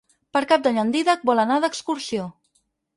[0.37, 2.29] Per Cap d'Any en Dídac vol anar d'excursió.